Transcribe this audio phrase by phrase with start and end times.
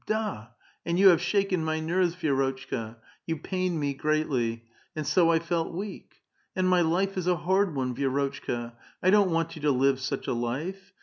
[0.07, 0.47] Da!
[0.83, 2.95] and you have shaken my nerves, Vi^rotchka;
[3.27, 4.63] you pained me greatly;
[4.95, 6.23] and so I felt weak.
[6.55, 8.73] And my life is a hard one, Vi^rotchka!
[9.03, 10.91] I don't want you to live such a life.